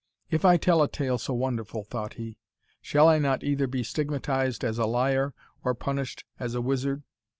"If 0.31 0.43
I 0.45 0.57
tell 0.57 0.81
a 0.81 0.87
tale 0.87 1.19
so 1.19 1.35
wonderful," 1.35 1.83
thought 1.83 2.13
he, 2.13 2.39
"shall 2.81 3.07
I 3.07 3.19
not 3.19 3.43
either 3.43 3.67
be 3.67 3.83
stigmatized 3.83 4.63
as 4.63 4.79
a 4.79 4.87
liar, 4.87 5.35
or 5.63 5.75
punished 5.75 6.23
as 6.39 6.55
a 6.55 6.61
wizard? 6.61 7.03